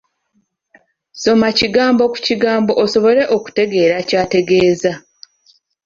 [1.21, 4.93] Soma kigambo ku kigambo osobole okutegeera ky'ategeeza.